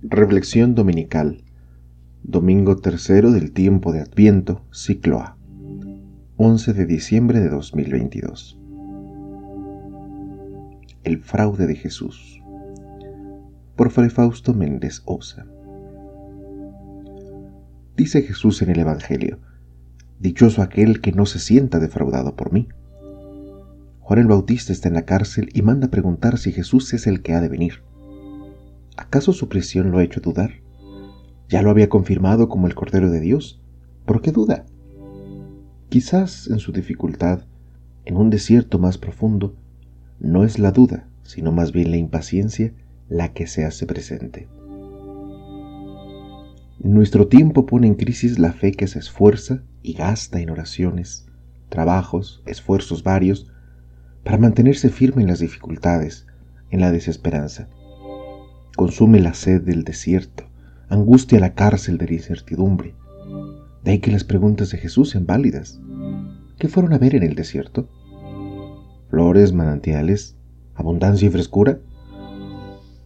[0.00, 1.42] Reflexión Dominical,
[2.22, 5.36] domingo tercero del tiempo de Adviento, ciclo A,
[6.36, 8.60] 11 de diciembre de 2022.
[11.02, 12.40] El fraude de Jesús,
[13.74, 15.46] por Fray Fausto Méndez Osa.
[17.96, 19.40] Dice Jesús en el Evangelio,
[20.20, 22.68] Dichoso aquel que no se sienta defraudado por mí.
[23.98, 27.34] Juan el Bautista está en la cárcel y manda preguntar si Jesús es el que
[27.34, 27.82] ha de venir.
[28.98, 30.54] ¿Acaso su prisión lo ha hecho dudar?
[31.48, 33.62] Ya lo había confirmado como el Cordero de Dios.
[34.04, 34.66] ¿Por qué duda?
[35.88, 37.44] Quizás en su dificultad,
[38.06, 39.54] en un desierto más profundo,
[40.18, 42.74] no es la duda, sino más bien la impaciencia
[43.08, 44.48] la que se hace presente.
[46.80, 51.28] Nuestro tiempo pone en crisis la fe que se esfuerza y gasta en oraciones,
[51.68, 53.46] trabajos, esfuerzos varios,
[54.24, 56.26] para mantenerse firme en las dificultades,
[56.70, 57.68] en la desesperanza
[58.78, 60.44] consume la sed del desierto,
[60.88, 62.94] angustia la cárcel de la incertidumbre.
[63.82, 65.80] De ahí que las preguntas de Jesús sean válidas.
[66.60, 67.88] ¿Qué fueron a ver en el desierto?
[69.10, 70.36] ¿Flores, manantiales,
[70.76, 71.80] abundancia y frescura?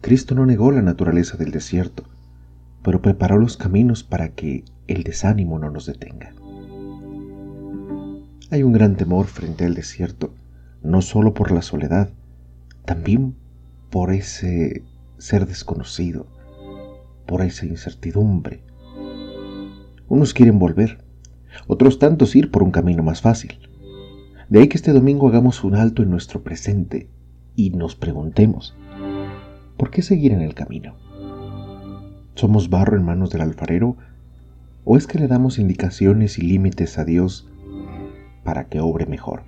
[0.00, 2.04] Cristo no negó la naturaleza del desierto,
[2.82, 6.32] pero preparó los caminos para que el desánimo no nos detenga.
[8.50, 10.32] Hay un gran temor frente al desierto,
[10.82, 12.08] no solo por la soledad,
[12.86, 13.34] también
[13.90, 14.82] por ese
[15.18, 16.26] ser desconocido,
[17.26, 18.62] por esa incertidumbre.
[20.08, 21.04] Unos quieren volver,
[21.66, 23.58] otros tantos ir por un camino más fácil.
[24.48, 27.10] De ahí que este domingo hagamos un alto en nuestro presente
[27.54, 28.74] y nos preguntemos,
[29.76, 30.96] ¿por qué seguir en el camino?
[32.34, 33.96] ¿Somos barro en manos del alfarero
[34.84, 37.50] o es que le damos indicaciones y límites a Dios
[38.44, 39.42] para que obre mejor?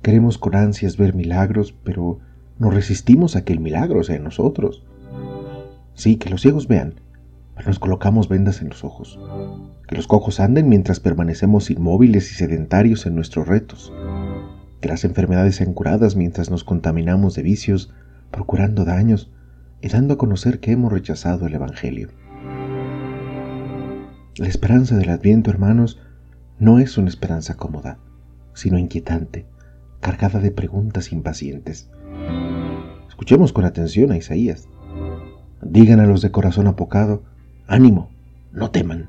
[0.00, 2.20] Queremos con ansias ver milagros, pero
[2.58, 4.84] nos resistimos a que el milagro sea en nosotros.
[5.94, 7.00] Sí, que los ciegos vean,
[7.54, 9.18] pero nos colocamos vendas en los ojos.
[9.86, 13.92] Que los cojos anden mientras permanecemos inmóviles y sedentarios en nuestros retos.
[14.80, 17.92] Que las enfermedades sean curadas mientras nos contaminamos de vicios,
[18.30, 19.30] procurando daños
[19.80, 22.10] y dando a conocer que hemos rechazado el Evangelio.
[24.36, 26.00] La esperanza del Adviento, hermanos,
[26.60, 27.98] no es una esperanza cómoda,
[28.54, 29.46] sino inquietante,
[30.00, 31.90] cargada de preguntas impacientes.
[33.08, 34.68] Escuchemos con atención a Isaías.
[35.60, 37.22] Digan a los de corazón apocado,
[37.66, 38.10] ánimo,
[38.52, 39.08] no teman,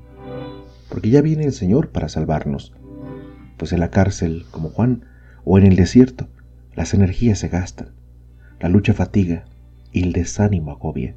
[0.90, 2.74] porque ya viene el Señor para salvarnos.
[3.58, 5.06] Pues en la cárcel, como Juan,
[5.46, 6.28] o en el desierto,
[6.75, 7.90] las energías se gastan,
[8.59, 9.46] la lucha fatiga
[9.92, 11.16] y el desánimo agobia.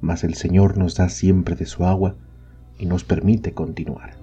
[0.00, 2.16] Mas el Señor nos da siempre de su agua
[2.78, 4.16] y nos permite continuar.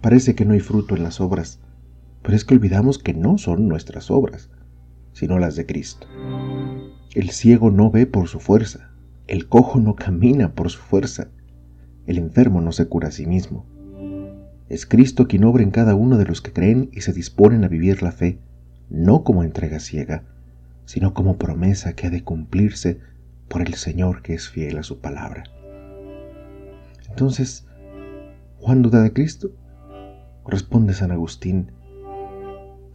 [0.00, 1.60] Parece que no hay fruto en las obras,
[2.22, 4.50] pero es que olvidamos que no son nuestras obras,
[5.12, 6.06] sino las de Cristo.
[7.14, 8.90] El ciego no ve por su fuerza,
[9.26, 11.28] el cojo no camina por su fuerza,
[12.06, 13.66] el enfermo no se cura a sí mismo.
[14.68, 17.68] Es Cristo quien obra en cada uno de los que creen y se disponen a
[17.68, 18.38] vivir la fe,
[18.90, 20.24] no como entrega ciega,
[20.84, 23.00] sino como promesa que ha de cumplirse
[23.48, 25.44] por el Señor que es fiel a su palabra.
[27.08, 27.66] Entonces,
[28.60, 29.50] ¿Juan duda de Cristo?
[30.46, 31.70] Responde San Agustín,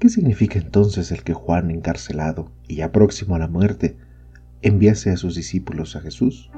[0.03, 3.95] ¿Qué significa entonces el que Juan, encarcelado y ya próximo a la muerte,
[4.61, 6.51] enviase a sus discípulos a Jesús?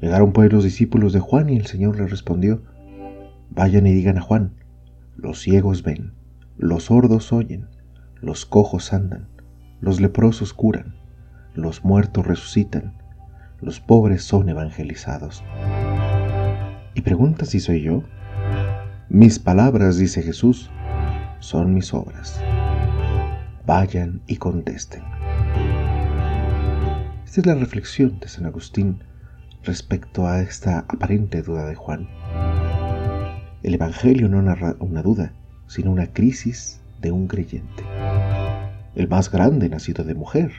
[0.00, 2.62] Llegaron pues los discípulos de Juan y el Señor les respondió,
[3.50, 4.54] Vayan y digan a Juan,
[5.18, 6.14] los ciegos ven,
[6.56, 7.66] los sordos oyen,
[8.22, 9.28] los cojos andan,
[9.82, 10.94] los leprosos curan,
[11.52, 12.94] los muertos resucitan,
[13.60, 15.44] los pobres son evangelizados.
[16.94, 18.02] Y pregunta si soy yo.
[19.10, 20.70] Mis palabras, dice Jesús,
[21.44, 22.40] son mis obras.
[23.66, 25.02] Vayan y contesten.
[27.26, 29.00] Esta es la reflexión de San Agustín
[29.62, 32.08] respecto a esta aparente duda de Juan.
[33.62, 35.34] El Evangelio no narra una duda,
[35.66, 37.82] sino una crisis de un creyente.
[38.94, 40.50] El más grande nacido de mujer,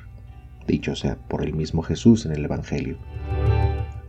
[0.68, 2.98] dicho sea por el mismo Jesús en el Evangelio.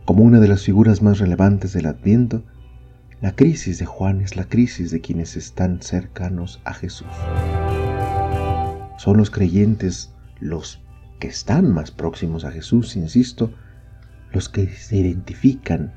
[0.05, 2.43] Como una de las figuras más relevantes del Adviento,
[3.19, 7.07] la crisis de Juan es la crisis de quienes están cercanos a Jesús.
[8.97, 10.83] Son los creyentes los
[11.19, 13.51] que están más próximos a Jesús, insisto,
[14.31, 15.93] los que se identifican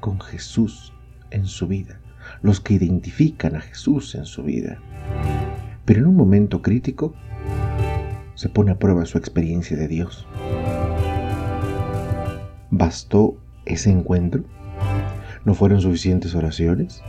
[0.00, 0.92] con Jesús
[1.30, 1.98] en su vida,
[2.42, 4.78] los que identifican a Jesús en su vida.
[5.86, 7.14] Pero en un momento crítico
[8.34, 10.26] se pone a prueba su experiencia de Dios.
[12.70, 14.44] ¿Bastó ese encuentro?
[15.44, 17.02] ¿No fueron suficientes oraciones?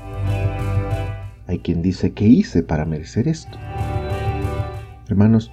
[1.48, 3.58] Hay quien dice, ¿qué hice para merecer esto?
[5.08, 5.52] Hermanos,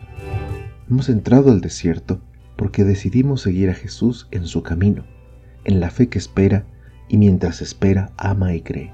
[0.92, 2.20] Hemos entrado al desierto
[2.54, 5.04] porque decidimos seguir a Jesús en su camino,
[5.64, 6.66] en la fe que espera
[7.08, 8.92] y mientras espera ama y cree.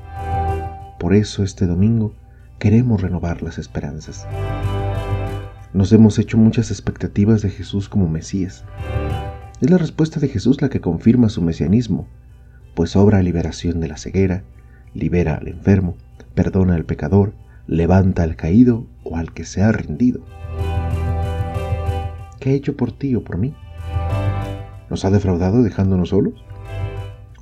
[1.01, 2.15] Por eso este domingo
[2.61, 4.29] queremos renovar las esperanzas.
[5.73, 8.65] Nos hemos hecho muchas expectativas de Jesús como Mesías.
[9.61, 12.07] Es la respuesta de Jesús la que confirma su mesianismo,
[12.79, 14.45] pues obra liberación de la ceguera,
[14.95, 15.97] libera al enfermo,
[16.37, 17.33] perdona al pecador,
[17.67, 20.21] levanta al caído o al que se ha rendido.
[22.39, 23.53] ¿Qué ha hecho por ti o por mí?
[24.91, 26.35] ¿Nos ha defraudado dejándonos solos?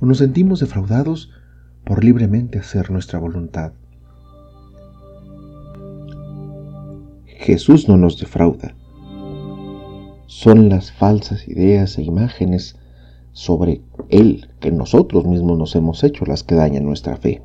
[0.01, 1.29] ¿O nos sentimos defraudados
[1.83, 3.73] por libremente hacer nuestra voluntad?
[7.27, 8.73] Jesús no nos defrauda.
[10.25, 12.75] Son las falsas ideas e imágenes
[13.37, 17.43] sobre Él que nosotros mismos nos hemos hecho las que dañan nuestra fe.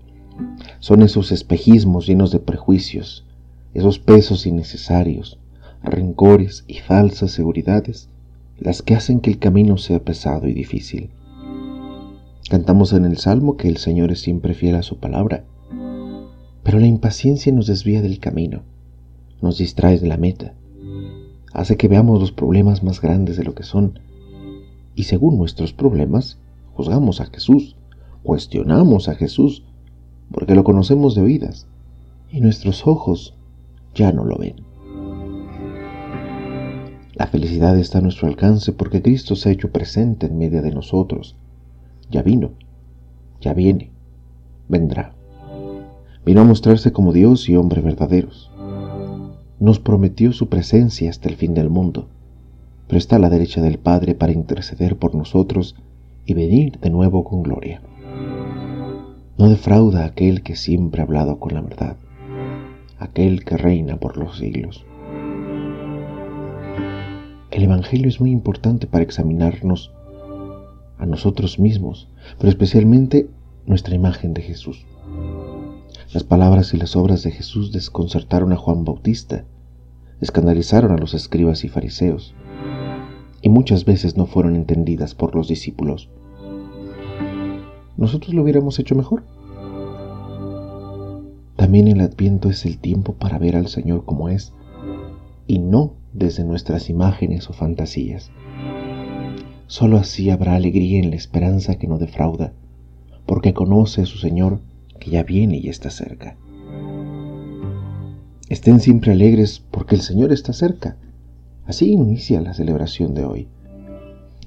[0.81, 3.27] Son esos espejismos llenos de prejuicios,
[3.75, 5.39] esos pesos innecesarios,
[5.83, 8.09] rencores y falsas seguridades
[8.59, 11.11] las que hacen que el camino sea pesado y difícil.
[12.49, 15.45] Cantamos en el Salmo que el Señor es siempre fiel a su palabra,
[16.63, 18.63] pero la impaciencia nos desvía del camino
[19.43, 20.55] nos distrae de la meta,
[21.53, 23.99] hace que veamos los problemas más grandes de lo que son,
[24.95, 26.39] y según nuestros problemas,
[26.75, 27.77] juzgamos a Jesús,
[28.23, 29.65] cuestionamos a Jesús,
[30.31, 31.67] porque lo conocemos de oídas,
[32.31, 33.35] y nuestros ojos
[33.95, 34.57] ya no lo ven.
[37.15, 40.73] La felicidad está a nuestro alcance porque Cristo se ha hecho presente en medio de
[40.73, 41.37] nosotros.
[42.11, 42.53] Ya vino,
[43.41, 43.91] ya viene,
[44.69, 45.15] vendrá.
[46.25, 48.53] Vino a mostrarse como Dios y hombre verdaderos
[49.63, 52.09] nos prometió su presencia hasta el fin del mundo,
[52.93, 55.77] pero está a la derecha del Padre para interceder por nosotros
[56.27, 57.81] y venir de nuevo con gloria.
[59.39, 61.97] No defrauda aquel que siempre ha hablado con la verdad,
[62.99, 64.85] aquel que reina por los siglos.
[67.51, 69.91] El Evangelio es muy importante para examinarnos
[70.99, 73.27] a nosotros mismos, pero especialmente
[73.65, 74.85] nuestra imagen de Jesús.
[76.13, 79.47] Las palabras y las obras de Jesús desconcertaron a Juan Bautista
[80.23, 82.33] escandalizaron a los escribas y fariseos,
[83.43, 86.09] y muchas veces no fueron entendidas por los discípulos.
[87.97, 89.25] ¿Nosotros lo hubiéramos hecho mejor?
[91.57, 94.53] También el adviento es el tiempo para ver al Señor como es,
[95.47, 98.31] y no desde nuestras imágenes o fantasías.
[99.67, 102.53] Solo así habrá alegría en la esperanza que no defrauda,
[103.27, 104.61] porque conoce a su Señor
[104.99, 106.37] que ya viene y está cerca.
[108.49, 110.97] Estén siempre alegres porque el Señor está cerca.
[111.67, 113.49] Así inicia la celebración de hoy.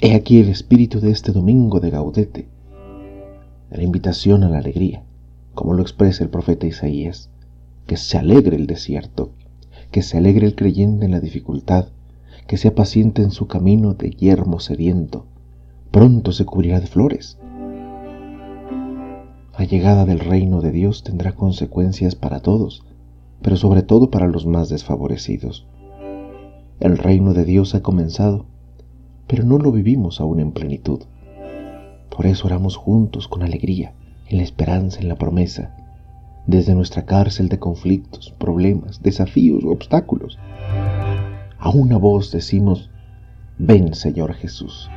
[0.01, 2.47] He aquí el espíritu de este domingo de Gaudete,
[3.71, 5.03] la invitación a la alegría,
[5.53, 7.29] como lo expresa el profeta Isaías,
[7.87, 9.31] que se alegre el desierto,
[9.91, 11.87] que se alegre el creyente en la dificultad,
[12.47, 15.25] que sea paciente en su camino de yermo sediento,
[15.91, 17.37] pronto se cubrirá de flores.
[19.57, 22.83] La llegada del reino de Dios tendrá consecuencias para todos,
[23.41, 25.65] pero sobre todo para los más desfavorecidos.
[26.79, 28.45] El reino de Dios ha comenzado,
[29.27, 31.03] pero no lo vivimos aún en plenitud.
[32.09, 33.93] Por eso oramos juntos con alegría,
[34.27, 35.73] en la esperanza, en la promesa,
[36.47, 40.37] desde nuestra cárcel de conflictos, problemas, desafíos, obstáculos.
[41.57, 42.89] A una voz decimos,
[43.57, 44.89] ven Señor Jesús.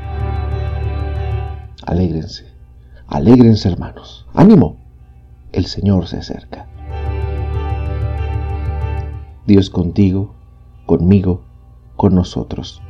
[1.86, 2.44] Alégrense,
[3.06, 4.76] alégrense hermanos, ánimo,
[5.52, 6.66] el Señor se acerca.
[9.46, 10.34] Dios contigo,
[10.84, 11.47] conmigo,
[11.98, 12.80] con nosotros.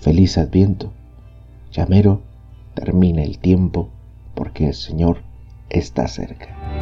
[0.00, 0.90] Feliz Adviento.
[1.70, 2.22] Llamero,
[2.74, 3.90] termina el tiempo
[4.34, 5.18] porque el Señor
[5.68, 6.79] está cerca.